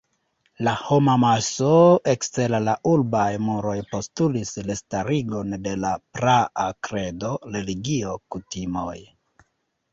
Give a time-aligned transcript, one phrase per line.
[0.67, 1.73] La homamaso
[2.13, 9.01] ekster la urbaj muroj postulis restarigon de la praa kredo, religio, kutimoj.